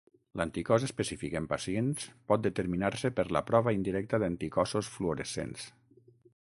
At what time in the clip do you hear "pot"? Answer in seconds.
2.31-2.47